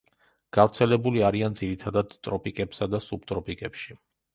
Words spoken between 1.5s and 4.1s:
ძირითადად ტროპიკებსა და სუბტროპიკებში.